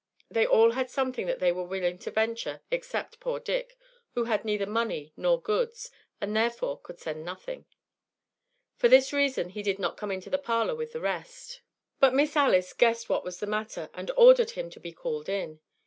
[0.31, 3.77] They all had something that they were willing to venture except poor Dick,
[4.15, 7.67] who had neither money nor goods, and therefore could send nothing.
[8.75, 11.61] For this reason he did not come into the parlor with the rest;
[11.99, 15.59] but Miss Alice guessed what was the matter, and ordered him to be called in.